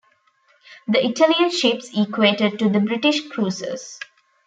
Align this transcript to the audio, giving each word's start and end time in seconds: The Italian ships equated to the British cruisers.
The 0.87 1.05
Italian 1.05 1.51
ships 1.51 1.91
equated 1.95 2.57
to 2.57 2.69
the 2.69 2.79
British 2.79 3.29
cruisers. 3.29 3.99